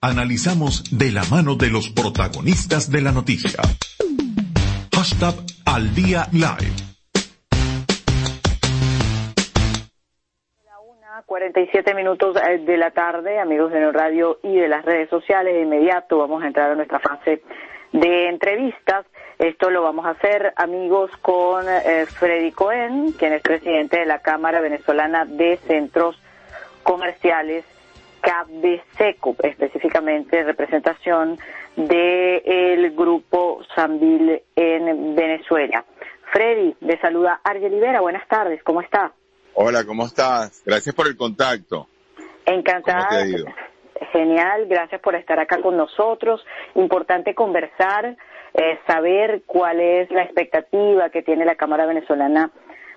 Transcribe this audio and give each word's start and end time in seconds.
Analizamos 0.00 0.96
de 0.96 1.10
la 1.10 1.24
mano 1.24 1.56
de 1.56 1.70
los 1.70 1.88
protagonistas 1.88 2.88
de 2.88 3.00
la 3.00 3.10
noticia. 3.10 3.60
Hashtag 4.94 5.34
al 5.66 5.92
día 5.92 6.28
live. 6.30 6.72
La 10.64 10.78
una, 10.78 11.22
47 11.26 11.94
minutos 11.94 12.36
eh, 12.36 12.58
de 12.58 12.76
la 12.76 12.92
tarde, 12.92 13.40
amigos 13.40 13.72
de 13.72 13.80
No 13.80 13.90
Radio 13.90 14.38
y 14.44 14.54
de 14.54 14.68
las 14.68 14.84
redes 14.84 15.10
sociales. 15.10 15.52
De 15.52 15.62
inmediato 15.62 16.18
vamos 16.18 16.44
a 16.44 16.46
entrar 16.46 16.70
a 16.70 16.76
nuestra 16.76 17.00
fase 17.00 17.42
de 17.92 18.28
entrevistas. 18.28 19.04
Esto 19.40 19.68
lo 19.68 19.82
vamos 19.82 20.06
a 20.06 20.10
hacer, 20.10 20.52
amigos, 20.54 21.10
con 21.22 21.66
eh, 21.68 22.06
Freddy 22.06 22.52
Cohen, 22.52 23.14
quien 23.18 23.32
es 23.32 23.42
presidente 23.42 23.98
de 23.98 24.06
la 24.06 24.20
Cámara 24.20 24.60
Venezolana 24.60 25.24
de 25.24 25.56
Centros 25.56 26.22
Comerciales, 26.84 27.64
CABESECO, 28.20 29.36
específicamente 29.42 30.42
representación 30.44 31.38
del 31.76 32.90
grupo 32.94 33.60
Sambil 33.74 34.42
en 34.56 35.14
Venezuela. 35.14 35.84
Freddy, 36.32 36.76
le 36.80 37.00
saluda 37.00 37.40
Argel 37.42 37.72
Libera. 37.72 38.00
Buenas 38.00 38.26
tardes, 38.28 38.62
¿cómo 38.62 38.80
está? 38.80 39.12
Hola, 39.54 39.84
¿cómo 39.84 40.04
estás? 40.04 40.62
Gracias 40.64 40.94
por 40.94 41.06
el 41.06 41.16
contacto. 41.16 41.88
Encantada. 42.44 43.08
¿Cómo 43.08 43.10
te 43.10 43.24
ha 43.24 43.26
ido? 43.26 43.46
Genial, 44.12 44.66
gracias 44.68 45.00
por 45.00 45.14
estar 45.14 45.38
acá 45.40 45.60
con 45.60 45.76
nosotros. 45.76 46.44
Importante 46.74 47.34
conversar, 47.34 48.16
eh, 48.54 48.78
saber 48.86 49.42
cuál 49.46 49.80
es 49.80 50.10
la 50.10 50.22
expectativa 50.22 51.10
que 51.10 51.22
tiene 51.22 51.44
la 51.44 51.56
Cámara 51.56 51.86
Venezolana 51.86 52.50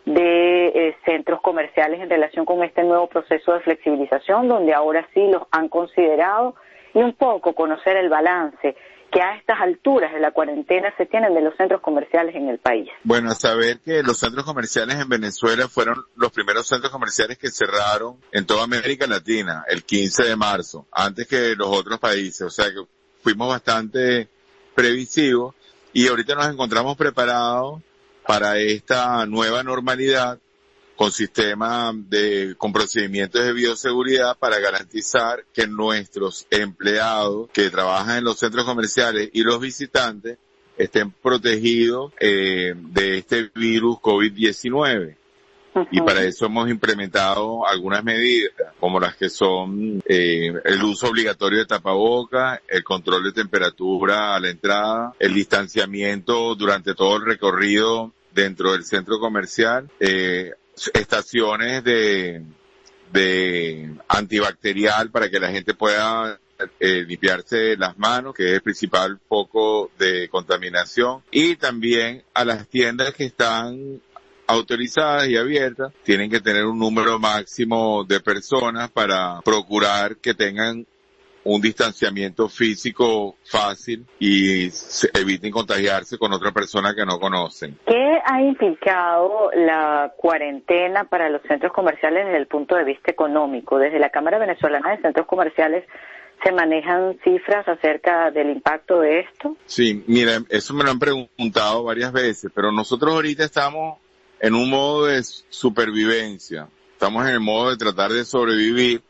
de 0.06 0.68
eh, 0.68 0.98
centros 1.06 1.42
comerciales 1.42 2.02
en 2.02 2.10
relación 2.10 2.46
con 2.46 2.64
este 2.64 2.84
nuevo 2.84 3.08
proceso 3.08 3.54
de 3.54 3.62
flexibilización, 3.62 4.48
donde 4.48 4.74
ahora 4.74 5.08
sí 5.14 5.28
los 5.28 5.44
han 5.52 5.70
considerado, 5.70 6.56
y 6.94 7.00
un 7.00 7.14
poco 7.14 7.54
conocer 7.54 7.98
el 7.98 8.10
balance 8.10 8.76
que 9.12 9.22
a 9.22 9.36
estas 9.36 9.60
alturas 9.60 10.14
de 10.14 10.22
la 10.22 10.32
cuarentena 10.32 10.94
se 10.98 11.06
tienen 11.06 11.34
de 11.34 11.42
los 11.42 11.56
centros 11.58 11.82
comerciales 11.82 12.34
en 12.34 12.48
el 12.48 12.60
país. 12.60 12.90
Bueno, 13.04 13.32
saber 13.32 13.80
que 13.82 14.02
los 14.04 14.18
centros 14.18 14.46
comerciales 14.46 14.96
en 14.96 15.10
Venezuela 15.10 15.68
fueron 15.68 16.06
los 16.16 16.32
primeros 16.32 16.68
centros 16.68 16.92
comerciales 16.92 17.38
que 17.38 17.50
cerraron 17.50 18.18
en 18.32 18.46
toda 18.46 18.64
América 18.64 19.06
Latina 19.08 19.66
el 19.68 19.84
15 19.84 20.24
de 20.30 20.36
marzo, 20.38 20.88
antes 20.94 21.28
que 21.28 21.56
los 21.58 21.68
otros 21.68 22.00
países. 22.00 22.42
O 22.42 22.50
sea 22.50 22.68
que 22.68 22.82
fuimos 23.22 23.50
bastante 23.50 24.30
previsivos 24.74 25.56
y 25.92 26.08
ahorita 26.08 26.36
nos 26.36 26.48
encontramos 26.48 26.96
preparados 26.96 27.82
para 28.32 28.60
esta 28.60 29.26
nueva 29.26 29.62
normalidad 29.62 30.40
con 30.96 31.12
sistemas 31.12 31.94
de, 32.10 32.56
con 32.58 32.72
procedimientos 32.72 33.44
de 33.44 33.52
bioseguridad 33.52 34.38
para 34.38 34.58
garantizar 34.60 35.44
que 35.54 35.68
nuestros 35.68 36.48
empleados 36.50 37.50
que 37.52 37.70
trabajan 37.70 38.20
en 38.20 38.24
los 38.24 38.40
centros 38.40 38.64
comerciales 38.64 39.32
y 39.34 39.42
los 39.42 39.60
visitantes 39.60 40.38
estén 40.78 41.12
protegidos 41.12 42.14
eh, 42.22 42.74
de 42.74 43.18
este 43.18 43.52
virus 43.54 43.98
COVID-19. 43.98 45.18
Y 45.92 46.00
para 46.02 46.24
eso 46.24 46.46
hemos 46.46 46.70
implementado 46.70 47.68
algunas 47.68 48.02
medidas, 48.02 48.54
como 48.80 48.98
las 48.98 49.18
que 49.18 49.30
son 49.30 50.02
eh, 50.06 50.54
el 50.64 50.84
uso 50.84 51.08
obligatorio 51.08 51.60
de 51.60 51.66
tapabocas, 51.66 52.62
el 52.70 52.84
control 52.86 53.26
de 53.26 53.34
temperatura 53.34 54.36
a 54.36 54.40
la 54.40 54.50
entrada, 54.50 55.14
el 55.20 55.34
distanciamiento 55.34 56.56
durante 56.56 56.96
todo 56.96 57.18
el 57.18 57.26
recorrido 57.26 58.14
dentro 58.34 58.72
del 58.74 58.84
centro 58.84 59.20
comercial, 59.20 59.90
eh, 60.00 60.52
estaciones 60.94 61.84
de, 61.84 62.44
de 63.12 63.92
antibacterial 64.08 65.12
para 65.12 65.30
que 65.30 65.40
la 65.40 65.52
gente 65.52 65.74
pueda 65.74 66.40
eh, 66.80 67.04
limpiarse 67.08 67.76
las 67.78 67.98
manos, 67.98 68.34
que 68.36 68.50
es 68.50 68.54
el 68.54 68.62
principal 68.62 69.20
foco 69.28 69.92
de 69.98 70.30
contaminación, 70.30 71.24
y 71.32 71.56
también 71.56 72.24
a 72.34 72.46
las 72.46 72.68
tiendas 72.68 73.14
que 73.14 73.26
están 73.26 74.02
autorizadas 74.48 75.28
y 75.30 75.38
abiertas, 75.38 75.94
tienen 76.04 76.30
que 76.30 76.42
tener 76.42 76.66
un 76.66 76.78
número 76.78 77.18
máximo 77.20 78.04
de 78.04 78.20
personas 78.20 78.92
para 78.92 79.42
procurar 79.42 80.18
que 80.18 80.34
tengan 80.34 80.86
un 81.44 81.62
distanciamiento 81.62 82.48
físico 82.48 83.36
fácil 83.44 84.06
y 84.20 84.70
se 84.70 85.10
eviten 85.14 85.52
contagiarse 85.52 86.18
con 86.18 86.32
otra 86.34 86.52
persona 86.52 86.94
que 86.94 87.06
no 87.06 87.20
conocen. 87.20 87.78
¿Qué 87.86 88.20
ha 88.26 88.42
implicado 88.42 89.50
la 89.56 90.14
cuarentena 90.18 91.06
para 91.06 91.30
los 91.30 91.42
centros 91.48 91.74
comerciales 91.74 92.26
desde 92.26 92.38
el 92.38 92.48
punto 92.48 92.76
de 92.76 92.84
vista 92.84 93.12
económico? 93.12 93.78
Desde 93.78 94.00
la 94.00 94.10
Cámara 94.10 94.38
Venezolana 94.38 94.92
de 94.92 95.02
Centros 95.02 95.28
Comerciales 95.28 95.86
¿Se 96.44 96.52
manejan 96.52 97.20
cifras 97.24 97.68
acerca 97.68 98.32
del 98.32 98.50
impacto 98.50 99.02
de 99.02 99.20
esto? 99.20 99.56
Sí, 99.66 100.04
mira, 100.08 100.40
eso 100.50 100.74
me 100.74 100.84
lo 100.84 100.90
han 100.90 100.98
preguntado 100.98 101.84
varias 101.84 102.12
veces, 102.12 102.52
pero 102.54 102.72
nosotros 102.72 103.14
ahorita 103.14 103.44
estamos 103.44 104.00
en 104.40 104.56
un 104.56 104.70
modo 104.70 105.06
de 105.06 105.22
supervivencia. 105.22 106.68
Estamos 106.94 107.28
en 107.28 107.34
el 107.34 107.40
modo 107.40 107.70
de 107.70 107.78
tratar 107.78 108.12
de 108.12 108.26
sobrevivir. 108.26 109.04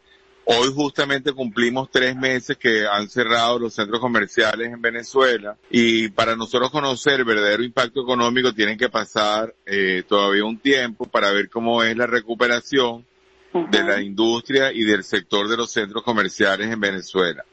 Hoy 0.45 0.69
justamente 0.73 1.33
cumplimos 1.33 1.89
tres 1.91 2.15
meses 2.15 2.57
que 2.57 2.87
han 2.87 3.07
cerrado 3.09 3.59
los 3.59 3.75
centros 3.75 3.99
comerciales 3.99 4.73
en 4.73 4.81
Venezuela 4.81 5.55
y 5.69 6.09
para 6.09 6.35
nosotros 6.35 6.71
conocer 6.71 7.19
el 7.19 7.25
verdadero 7.25 7.63
impacto 7.63 8.01
económico 8.01 8.53
tienen 8.53 8.77
que 8.77 8.89
pasar 8.89 9.53
eh, 9.65 10.03
todavía 10.07 10.43
un 10.43 10.57
tiempo 10.57 11.05
para 11.05 11.31
ver 11.31 11.49
cómo 11.49 11.83
es 11.83 11.95
la 11.95 12.07
recuperación 12.07 13.05
de 13.53 13.83
la 13.83 14.01
industria 14.01 14.71
y 14.71 14.83
del 14.83 15.03
sector 15.03 15.47
de 15.47 15.57
los 15.57 15.71
centros 15.71 16.03
comerciales 16.03 16.71
en 16.71 16.79
Venezuela. 16.79 17.45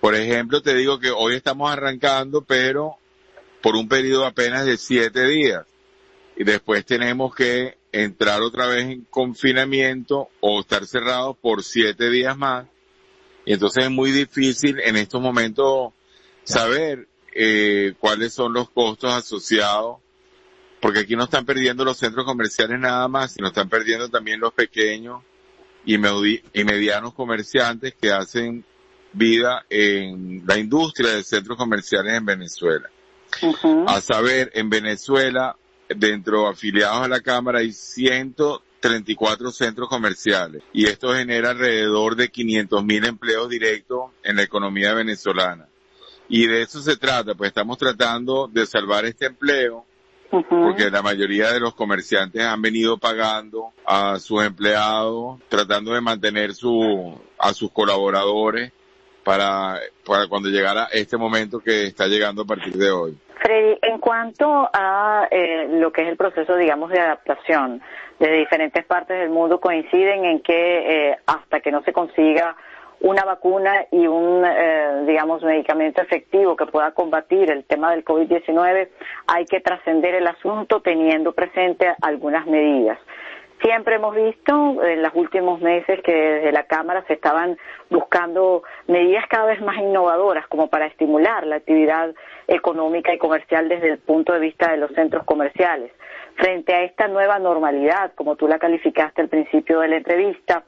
Por 0.00 0.14
ejemplo, 0.14 0.60
te 0.60 0.74
digo 0.74 0.98
que 0.98 1.10
hoy 1.10 1.34
estamos 1.34 1.70
arrancando, 1.70 2.42
pero 2.42 2.96
por 3.62 3.76
un 3.76 3.88
periodo 3.88 4.26
apenas 4.26 4.66
de 4.66 4.76
siete 4.76 5.26
días. 5.26 5.64
Y 6.36 6.44
después 6.44 6.84
tenemos 6.84 7.34
que 7.34 7.78
entrar 8.02 8.42
otra 8.42 8.66
vez 8.66 8.84
en 8.84 9.04
confinamiento 9.04 10.28
o 10.40 10.60
estar 10.60 10.86
cerrados 10.86 11.36
por 11.38 11.62
siete 11.62 12.10
días 12.10 12.36
más. 12.36 12.66
Y 13.44 13.54
entonces 13.54 13.84
es 13.84 13.90
muy 13.90 14.10
difícil 14.10 14.80
en 14.80 14.96
estos 14.96 15.22
momentos 15.22 15.92
saber 16.44 17.08
eh, 17.34 17.94
cuáles 17.98 18.34
son 18.34 18.52
los 18.52 18.68
costos 18.70 19.12
asociados, 19.12 19.98
porque 20.80 21.00
aquí 21.00 21.16
no 21.16 21.24
están 21.24 21.46
perdiendo 21.46 21.84
los 21.84 21.96
centros 21.96 22.26
comerciales 22.26 22.78
nada 22.78 23.08
más, 23.08 23.32
sino 23.32 23.48
están 23.48 23.68
perdiendo 23.68 24.08
también 24.08 24.40
los 24.40 24.52
pequeños 24.52 25.22
y, 25.84 25.94
y 25.94 26.64
medianos 26.64 27.14
comerciantes 27.14 27.94
que 27.94 28.10
hacen 28.10 28.64
vida 29.12 29.64
en 29.70 30.42
la 30.46 30.58
industria 30.58 31.12
de 31.12 31.24
centros 31.24 31.56
comerciales 31.56 32.14
en 32.14 32.26
Venezuela. 32.26 32.90
A 33.86 34.00
saber, 34.00 34.50
en 34.54 34.68
Venezuela, 34.70 35.56
dentro 35.88 36.48
afiliados 36.48 37.04
a 37.04 37.08
la 37.08 37.20
Cámara, 37.20 37.60
hay 37.60 37.72
134 37.72 39.50
centros 39.50 39.88
comerciales 39.88 40.62
y 40.72 40.86
esto 40.86 41.14
genera 41.14 41.50
alrededor 41.50 42.16
de 42.16 42.28
500 42.28 42.84
mil 42.84 43.04
empleos 43.04 43.48
directos 43.48 44.10
en 44.22 44.36
la 44.36 44.42
economía 44.42 44.94
venezolana. 44.94 45.68
Y 46.28 46.46
de 46.46 46.62
eso 46.62 46.80
se 46.80 46.96
trata, 46.96 47.34
pues 47.34 47.48
estamos 47.48 47.78
tratando 47.78 48.48
de 48.48 48.66
salvar 48.66 49.04
este 49.04 49.26
empleo 49.26 49.84
porque 50.28 50.90
la 50.90 51.02
mayoría 51.02 51.52
de 51.52 51.60
los 51.60 51.74
comerciantes 51.74 52.42
han 52.42 52.60
venido 52.60 52.98
pagando 52.98 53.72
a 53.84 54.18
sus 54.18 54.44
empleados, 54.44 55.40
tratando 55.48 55.92
de 55.94 56.00
mantener 56.00 56.54
su, 56.54 57.18
a 57.38 57.52
sus 57.52 57.70
colaboradores 57.70 58.72
para, 59.24 59.80
para 60.04 60.28
cuando 60.28 60.48
llegara 60.48 60.88
este 60.92 61.16
momento 61.16 61.60
que 61.60 61.86
está 61.86 62.06
llegando 62.06 62.42
a 62.42 62.44
partir 62.46 62.74
de 62.74 62.90
hoy. 62.90 63.18
Freddy, 63.40 63.78
cuanto 64.06 64.70
a 64.72 65.26
eh, 65.32 65.66
lo 65.68 65.90
que 65.90 66.02
es 66.02 66.08
el 66.08 66.16
proceso, 66.16 66.54
digamos, 66.54 66.90
de 66.90 67.00
adaptación, 67.00 67.82
desde 68.20 68.36
diferentes 68.36 68.84
partes 68.84 69.18
del 69.18 69.30
mundo 69.30 69.58
coinciden 69.58 70.24
en 70.24 70.40
que 70.42 71.08
eh, 71.10 71.16
hasta 71.26 71.58
que 71.58 71.72
no 71.72 71.82
se 71.82 71.92
consiga 71.92 72.54
una 73.00 73.24
vacuna 73.24 73.86
y 73.90 74.06
un, 74.06 74.44
eh, 74.46 75.02
digamos, 75.08 75.42
medicamento 75.42 76.02
efectivo 76.02 76.54
que 76.54 76.66
pueda 76.66 76.92
combatir 76.92 77.50
el 77.50 77.64
tema 77.64 77.90
del 77.90 78.04
COVID-19, 78.04 78.90
hay 79.26 79.44
que 79.44 79.60
trascender 79.60 80.14
el 80.14 80.28
asunto 80.28 80.80
teniendo 80.82 81.32
presente 81.32 81.92
algunas 82.00 82.46
medidas. 82.46 83.00
Siempre 83.62 83.96
hemos 83.96 84.14
visto 84.14 84.84
en 84.84 85.02
los 85.02 85.12
últimos 85.14 85.60
meses 85.60 86.00
que 86.04 86.12
desde 86.12 86.52
la 86.52 86.64
Cámara 86.64 87.04
se 87.06 87.14
estaban 87.14 87.56
buscando 87.88 88.62
medidas 88.86 89.24
cada 89.28 89.46
vez 89.46 89.62
más 89.62 89.78
innovadoras 89.78 90.46
como 90.48 90.68
para 90.68 90.86
estimular 90.86 91.46
la 91.46 91.56
actividad 91.56 92.14
económica 92.48 93.14
y 93.14 93.18
comercial 93.18 93.68
desde 93.68 93.92
el 93.92 93.98
punto 93.98 94.34
de 94.34 94.40
vista 94.40 94.70
de 94.70 94.76
los 94.76 94.92
centros 94.92 95.24
comerciales. 95.24 95.90
Frente 96.34 96.74
a 96.74 96.82
esta 96.82 97.08
nueva 97.08 97.38
normalidad, 97.38 98.12
como 98.14 98.36
tú 98.36 98.46
la 98.46 98.58
calificaste 98.58 99.22
al 99.22 99.28
principio 99.28 99.80
de 99.80 99.88
la 99.88 99.96
entrevista, 99.96 100.64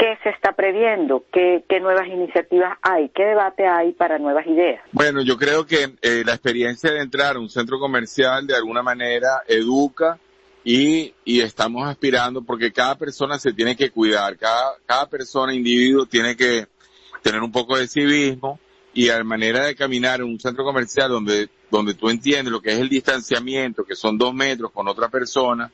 ¿Qué 0.00 0.16
se 0.22 0.30
está 0.30 0.52
previendo? 0.54 1.26
¿Qué, 1.30 1.62
nuevas 1.78 2.08
iniciativas 2.08 2.78
hay? 2.80 3.10
¿Qué 3.10 3.22
debate 3.22 3.66
hay 3.66 3.92
para 3.92 4.18
nuevas 4.18 4.46
ideas? 4.46 4.82
Bueno, 4.92 5.20
yo 5.20 5.36
creo 5.36 5.66
que 5.66 5.92
eh, 6.00 6.22
la 6.24 6.32
experiencia 6.32 6.90
de 6.90 7.02
entrar 7.02 7.36
a 7.36 7.38
un 7.38 7.50
centro 7.50 7.78
comercial 7.78 8.46
de 8.46 8.56
alguna 8.56 8.82
manera 8.82 9.42
educa 9.46 10.18
y, 10.64 11.14
y 11.24 11.40
estamos 11.40 11.88
aspirando 11.88 12.42
porque 12.42 12.72
cada 12.72 12.96
persona 12.96 13.38
se 13.38 13.52
tiene 13.52 13.76
que 13.76 13.90
cuidar, 13.90 14.36
cada, 14.36 14.74
cada 14.86 15.08
persona, 15.08 15.54
individuo 15.54 16.06
tiene 16.06 16.36
que 16.36 16.66
tener 17.22 17.40
un 17.40 17.52
poco 17.52 17.76
de 17.76 17.88
civismo 17.88 18.58
y 18.92 19.08
a 19.08 19.22
manera 19.22 19.64
de 19.66 19.74
caminar 19.74 20.20
en 20.20 20.26
un 20.26 20.40
centro 20.40 20.64
comercial 20.64 21.10
donde, 21.10 21.48
donde 21.70 21.94
tú 21.94 22.10
entiendes 22.10 22.52
lo 22.52 22.60
que 22.60 22.72
es 22.72 22.78
el 22.78 22.88
distanciamiento, 22.88 23.84
que 23.84 23.94
son 23.94 24.18
dos 24.18 24.34
metros 24.34 24.72
con 24.72 24.88
otra 24.88 25.08
persona, 25.08 25.70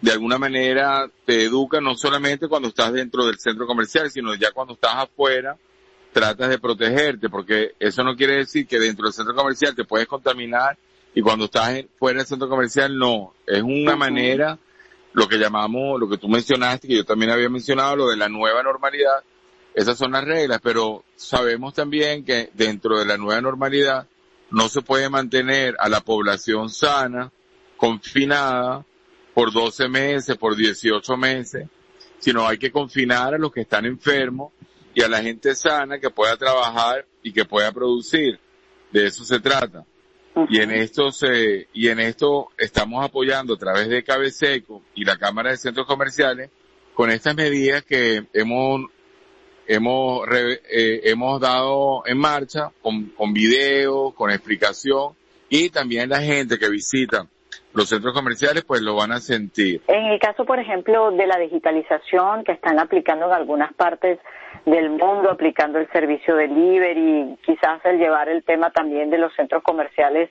de 0.00 0.12
alguna 0.12 0.38
manera 0.38 1.10
te 1.24 1.44
educa 1.44 1.80
no 1.80 1.96
solamente 1.96 2.48
cuando 2.48 2.68
estás 2.68 2.92
dentro 2.92 3.26
del 3.26 3.38
centro 3.38 3.66
comercial, 3.66 4.10
sino 4.10 4.34
ya 4.34 4.52
cuando 4.52 4.74
estás 4.74 4.94
afuera, 4.94 5.56
tratas 6.12 6.48
de 6.48 6.58
protegerte, 6.58 7.28
porque 7.28 7.72
eso 7.78 8.02
no 8.02 8.16
quiere 8.16 8.36
decir 8.36 8.66
que 8.66 8.78
dentro 8.78 9.04
del 9.04 9.12
centro 9.12 9.34
comercial 9.34 9.74
te 9.74 9.84
puedes 9.84 10.06
contaminar 10.06 10.76
y 11.18 11.20
cuando 11.20 11.46
estás 11.46 11.84
fuera 11.98 12.18
del 12.18 12.28
centro 12.28 12.48
comercial 12.48 12.96
no. 12.96 13.34
Es 13.44 13.60
una 13.60 13.96
manera, 13.96 14.56
lo 15.14 15.26
que 15.26 15.36
llamamos, 15.36 15.98
lo 15.98 16.08
que 16.08 16.16
tú 16.16 16.28
mencionaste, 16.28 16.86
que 16.86 16.94
yo 16.94 17.04
también 17.04 17.32
había 17.32 17.48
mencionado, 17.48 17.96
lo 17.96 18.08
de 18.08 18.16
la 18.16 18.28
nueva 18.28 18.62
normalidad, 18.62 19.24
esas 19.74 19.98
son 19.98 20.12
las 20.12 20.22
reglas, 20.22 20.60
pero 20.62 21.02
sabemos 21.16 21.74
también 21.74 22.24
que 22.24 22.50
dentro 22.54 23.00
de 23.00 23.04
la 23.04 23.16
nueva 23.16 23.40
normalidad 23.40 24.06
no 24.52 24.68
se 24.68 24.80
puede 24.80 25.08
mantener 25.08 25.74
a 25.80 25.88
la 25.88 26.02
población 26.02 26.70
sana, 26.70 27.32
confinada, 27.76 28.86
por 29.34 29.52
12 29.52 29.88
meses, 29.88 30.36
por 30.36 30.54
18 30.54 31.16
meses, 31.16 31.66
sino 32.20 32.46
hay 32.46 32.58
que 32.58 32.70
confinar 32.70 33.34
a 33.34 33.38
los 33.38 33.50
que 33.50 33.62
están 33.62 33.86
enfermos 33.86 34.52
y 34.94 35.02
a 35.02 35.08
la 35.08 35.20
gente 35.20 35.56
sana 35.56 35.98
que 35.98 36.10
pueda 36.10 36.36
trabajar 36.36 37.06
y 37.24 37.32
que 37.32 37.44
pueda 37.44 37.72
producir. 37.72 38.38
De 38.92 39.08
eso 39.08 39.24
se 39.24 39.40
trata. 39.40 39.84
Y 40.48 40.60
en 40.60 40.70
esto 40.70 41.10
se, 41.10 41.68
y 41.72 41.88
en 41.88 42.00
esto 42.00 42.48
estamos 42.56 43.04
apoyando 43.04 43.54
a 43.54 43.58
través 43.58 43.88
de 43.88 44.02
Cabeseco 44.02 44.82
y 44.94 45.04
la 45.04 45.16
Cámara 45.16 45.50
de 45.50 45.56
Centros 45.56 45.86
Comerciales 45.86 46.50
con 46.94 47.10
estas 47.10 47.34
medidas 47.36 47.84
que 47.84 48.26
hemos 48.32 48.82
hemos, 49.66 50.26
eh, 50.32 51.00
hemos 51.04 51.40
dado 51.40 52.02
en 52.06 52.18
marcha 52.18 52.70
con, 52.82 53.10
con 53.10 53.32
videos, 53.32 54.14
con 54.14 54.30
explicación 54.30 55.14
y 55.48 55.70
también 55.70 56.08
la 56.08 56.20
gente 56.20 56.58
que 56.58 56.68
visita 56.68 57.26
los 57.74 57.88
centros 57.88 58.14
comerciales 58.14 58.64
pues 58.64 58.80
lo 58.80 58.96
van 58.96 59.12
a 59.12 59.20
sentir. 59.20 59.82
En 59.86 60.06
el 60.06 60.18
caso, 60.18 60.44
por 60.44 60.58
ejemplo, 60.58 61.10
de 61.12 61.26
la 61.26 61.38
digitalización 61.38 62.42
que 62.44 62.52
están 62.52 62.78
aplicando 62.78 63.26
en 63.26 63.32
algunas 63.32 63.72
partes 63.74 64.18
del 64.70 64.90
mundo, 64.90 65.30
aplicando 65.30 65.78
el 65.78 65.90
servicio 65.90 66.36
delivery, 66.36 67.36
quizás 67.44 67.84
el 67.84 67.98
llevar 67.98 68.28
el 68.28 68.42
tema 68.44 68.70
también 68.70 69.10
de 69.10 69.18
los 69.18 69.34
centros 69.34 69.62
comerciales 69.62 70.30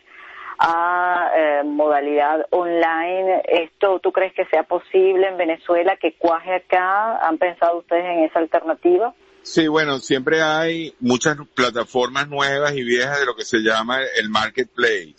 a 0.60 1.30
eh, 1.36 1.64
modalidad 1.64 2.46
online. 2.52 3.42
¿Esto 3.48 4.00
tú 4.00 4.12
crees 4.12 4.34
que 4.34 4.46
sea 4.46 4.64
posible 4.64 5.28
en 5.28 5.38
Venezuela, 5.38 5.98
que 5.98 6.16
cuaje 6.18 6.56
acá? 6.56 7.18
¿Han 7.28 7.38
pensado 7.38 7.80
ustedes 7.80 8.06
en 8.06 8.26
esa 8.26 8.40
alternativa? 8.40 9.14
Sí, 9.42 9.68
bueno, 9.68 10.00
siempre 10.00 10.42
hay 10.42 10.94
muchas 11.00 11.38
plataformas 11.56 12.28
nuevas 12.28 12.76
y 12.76 12.84
viejas 12.84 13.20
de 13.20 13.26
lo 13.26 13.36
que 13.36 13.44
se 13.44 13.60
llama 13.60 14.00
el 14.20 14.30
marketplace. 14.30 15.16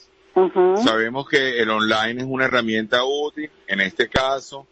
Sabemos 0.76 1.28
que 1.28 1.60
el 1.60 1.68
online 1.68 2.20
es 2.20 2.26
una 2.28 2.44
herramienta 2.44 3.02
útil 3.04 3.50
en 3.66 3.80
este 3.80 4.08
caso. 4.08 4.68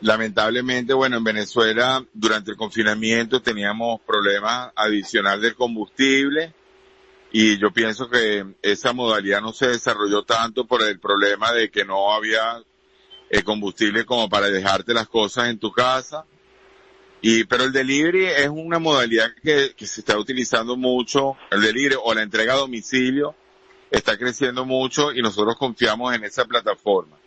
Lamentablemente, 0.00 0.94
bueno, 0.94 1.16
en 1.16 1.24
Venezuela 1.24 2.04
durante 2.12 2.52
el 2.52 2.56
confinamiento 2.56 3.42
teníamos 3.42 4.00
problemas 4.02 4.70
adicionales 4.76 5.42
del 5.42 5.56
combustible 5.56 6.54
y 7.32 7.58
yo 7.58 7.72
pienso 7.72 8.08
que 8.08 8.46
esa 8.62 8.92
modalidad 8.92 9.40
no 9.40 9.52
se 9.52 9.68
desarrolló 9.68 10.22
tanto 10.22 10.66
por 10.66 10.82
el 10.82 11.00
problema 11.00 11.52
de 11.52 11.70
que 11.70 11.84
no 11.84 12.12
había 12.12 12.62
el 13.28 13.44
combustible 13.44 14.04
como 14.04 14.28
para 14.28 14.48
dejarte 14.48 14.94
las 14.94 15.08
cosas 15.08 15.48
en 15.48 15.58
tu 15.58 15.72
casa 15.72 16.24
y, 17.20 17.44
pero 17.44 17.64
el 17.64 17.72
delivery 17.72 18.26
es 18.26 18.48
una 18.48 18.78
modalidad 18.78 19.32
que, 19.42 19.74
que 19.76 19.86
se 19.86 20.00
está 20.00 20.16
utilizando 20.16 20.76
mucho, 20.76 21.36
el 21.50 21.60
delivery 21.60 21.96
o 22.02 22.14
la 22.14 22.22
entrega 22.22 22.54
a 22.54 22.58
domicilio 22.58 23.34
está 23.90 24.16
creciendo 24.16 24.64
mucho 24.64 25.12
y 25.12 25.22
nosotros 25.22 25.56
confiamos 25.56 26.14
en 26.14 26.22
esa 26.22 26.44
plataforma. 26.44 27.17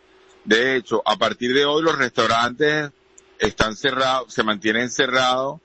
De 0.44 0.76
hecho, 0.76 1.02
a 1.04 1.16
partir 1.16 1.54
de 1.54 1.64
hoy 1.64 1.82
los 1.82 1.96
restaurantes 1.96 2.90
están 3.38 3.76
cerrados, 3.76 4.32
se 4.32 4.42
mantienen 4.42 4.90
cerrados 4.90 5.60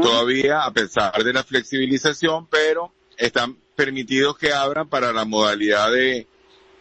todavía 0.00 0.64
a 0.64 0.72
pesar 0.72 1.22
de 1.22 1.32
la 1.32 1.42
flexibilización, 1.42 2.46
pero 2.46 2.92
están 3.16 3.56
permitidos 3.74 4.38
que 4.38 4.52
abran 4.52 4.88
para 4.88 5.12
la 5.12 5.24
modalidad 5.24 5.90
de, 5.90 6.26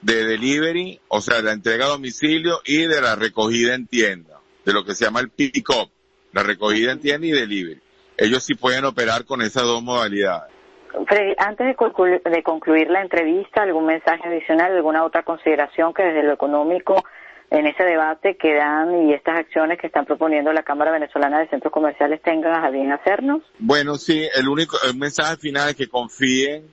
de 0.02 0.26
delivery, 0.26 1.00
o 1.08 1.22
sea, 1.22 1.42
la 1.42 1.52
entrega 1.52 1.86
a 1.86 1.90
domicilio 1.90 2.62
y 2.66 2.86
de 2.86 3.02
la 3.02 3.16
recogida 3.16 3.74
en 3.74 3.88
tienda, 3.88 4.40
de 4.64 4.74
lo 4.74 4.86
que 4.86 4.94
se 4.94 5.06
llama 5.06 5.20
el 5.20 5.30
pick-up 5.30 5.90
la 6.36 6.44
recogida 6.44 6.92
en 6.92 7.00
tienda 7.00 7.26
y 7.26 7.32
delivery. 7.32 7.82
Ellos 8.18 8.44
sí 8.44 8.56
pueden 8.56 8.84
operar 8.84 9.24
con 9.24 9.42
esas 9.42 9.64
dos 9.64 9.82
modalidades. 9.82 10.54
Freddy, 11.08 11.36
antes 11.38 11.68
de 11.68 11.76
concluir, 11.76 12.22
de 12.22 12.44
concluir 12.44 12.90
la 12.90 13.02
entrevista, 13.02 13.64
¿algún 13.64 13.86
mensaje 13.86 14.28
adicional, 14.28 14.76
alguna 14.76 15.04
otra 15.04 15.24
consideración 15.24 15.94
que 15.94 16.04
desde 16.04 16.24
lo 16.24 16.34
económico 16.34 17.04
en 17.52 17.68
ese 17.68 17.84
debate 17.84 18.38
que 18.38 18.56
dan 18.56 19.08
y 19.08 19.14
estas 19.14 19.38
acciones 19.38 19.80
que 19.80 19.88
están 19.88 20.06
proponiendo 20.06 20.52
la 20.52 20.64
Cámara 20.64 20.92
Venezolana 20.92 21.40
de 21.40 21.48
Centros 21.50 21.72
Comerciales 21.72 22.22
tengan 22.22 22.64
a 22.64 22.70
bien 22.70 22.92
hacernos? 22.92 23.44
Bueno, 23.60 23.96
sí, 23.96 24.28
el 24.36 24.48
único 24.48 24.78
el 24.88 24.98
mensaje 24.98 25.38
final 25.38 25.70
es 25.70 25.76
que 25.76 25.88
confíen 25.88 26.68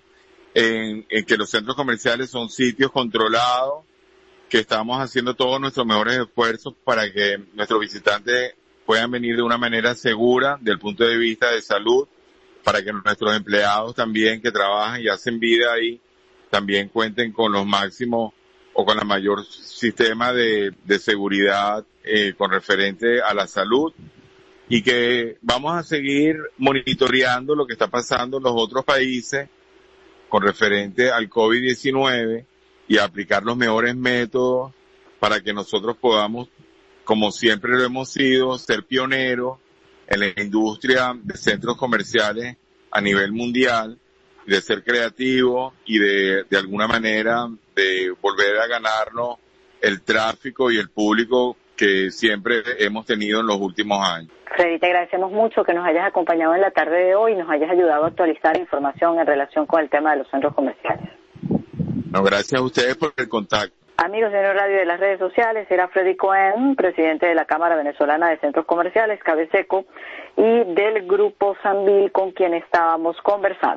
en, 0.55 1.07
en 1.09 1.25
que 1.25 1.37
los 1.37 1.51
centros 1.51 1.77
comerciales 1.77 2.31
son 2.31 2.49
sitios 2.49 2.91
controlados, 2.91 3.85
que 4.49 4.59
estamos 4.59 4.99
haciendo 4.99 5.35
todos 5.35 5.61
nuestros 5.61 5.87
mejores 5.87 6.19
esfuerzos 6.19 6.75
para 6.85 7.11
que 7.11 7.39
nuestros 7.55 7.81
visitantes 7.81 8.55
puedan 8.85 9.11
venir 9.11 9.37
de 9.37 9.43
una 9.43 9.59
manera 9.59 9.95
segura 9.95 10.59
del 10.61 10.79
punto 10.79 11.05
de 11.05 11.17
vista 11.17 11.51
de 11.51 11.63
salud, 11.63 12.07
para 12.65 12.83
que 12.83 12.93
nuestros 12.93 13.37
empleados 13.37 13.95
también 13.95 14.41
que 14.41 14.51
trabajan 14.51 15.01
y 15.01 15.09
hacen 15.09 15.39
vida 15.39 15.73
ahí, 15.73 16.01
también 16.51 16.89
cuenten 16.89 17.33
con 17.33 17.53
los 17.53 17.67
máximos 17.67 18.33
o 18.75 18.85
con 18.85 18.97
la 18.97 19.05
mayor 19.05 19.45
sistema 19.45 20.33
de, 20.33 20.73
de 20.85 20.99
seguridad 20.99 21.85
eh, 22.05 22.35
con 22.37 22.51
referente 22.51 23.21
a 23.21 23.35
la 23.35 23.47
salud. 23.47 23.93
Y 24.69 24.83
que 24.83 25.37
vamos 25.43 25.75
a 25.75 25.83
seguir 25.83 26.37
monitoreando 26.57 27.55
lo 27.55 27.67
que 27.67 27.75
está 27.75 27.89
pasando 27.89 28.39
en 28.39 28.45
los 28.45 28.55
otros 28.55 28.85
países 28.85 29.49
con 30.29 30.43
referente 30.43 31.11
al 31.11 31.29
COVID-19 31.29 32.47
y 32.89 32.99
aplicar 32.99 33.43
los 33.43 33.57
mejores 33.57 33.95
métodos 33.95 34.73
para 35.21 35.41
que 35.41 35.53
nosotros 35.53 35.97
podamos 36.01 36.49
como 37.05 37.31
siempre 37.33 37.73
lo 37.73 37.85
hemos 37.85 38.11
sido, 38.11 38.57
ser 38.59 38.85
pioneros 38.85 39.59
en 40.13 40.21
la 40.21 40.43
industria 40.43 41.15
de 41.23 41.37
centros 41.37 41.77
comerciales 41.77 42.57
a 42.91 43.01
nivel 43.01 43.33
mundial, 43.33 43.99
de 44.47 44.61
ser 44.61 44.85
creativo 44.85 45.73
y 45.87 45.99
de, 45.99 46.45
de 46.51 46.57
alguna 46.59 46.87
manera 46.87 47.49
de 47.75 48.13
volver 48.21 48.59
a 48.59 48.67
ganarnos 48.67 49.39
el 49.81 50.03
tráfico 50.03 50.71
y 50.71 50.77
el 50.77 50.91
público 50.91 51.57
que 51.77 52.11
siempre 52.11 52.63
hemos 52.79 53.07
tenido 53.07 53.41
en 53.41 53.47
los 53.47 53.57
últimos 53.59 53.99
años. 54.07 54.31
Freddy, 54.55 54.79
te 54.79 54.87
agradecemos 54.87 55.33
mucho 55.33 55.65
que 55.65 55.73
nos 55.73 55.87
hayas 55.87 56.07
acompañado 56.07 56.55
en 56.55 56.61
la 56.61 56.71
tarde 56.71 57.05
de 57.05 57.15
hoy 57.15 57.33
y 57.33 57.37
nos 57.37 57.49
hayas 57.49 57.71
ayudado 57.71 58.05
a 58.05 58.09
actualizar 58.09 58.59
información 58.59 59.19
en 59.19 59.27
relación 59.27 59.67
con 59.67 59.81
el 59.81 59.89
tema 59.89 60.13
de 60.13 60.19
los 60.19 60.29
centros 60.31 60.55
comerciales. 60.55 61.09
No, 62.11 62.23
gracias 62.23 62.61
a 62.61 62.65
ustedes 62.65 62.97
por 62.97 63.15
el 63.17 63.29
contacto. 63.29 63.82
Amigos 63.99 64.33
de 64.33 64.53
Radio 64.53 64.79
de 64.79 64.85
las 64.85 64.99
redes 64.99 65.19
sociales, 65.19 65.67
era 65.71 65.87
Freddy 65.89 66.17
Cohen, 66.17 66.75
presidente 66.77 67.27
de 67.27 67.35
la 67.35 67.45
Cámara 67.45 67.77
Venezolana 67.77 68.31
de 68.31 68.39
Centros 68.39 68.67
Comerciales, 68.67 69.23
Cabeseco, 69.23 69.85
y 70.37 70.65
del 70.75 71.07
Grupo 71.07 71.55
Sanvil 71.63 72.11
con 72.11 72.33
quien 72.33 72.55
estábamos 72.55 73.17
conversando. 73.23 73.71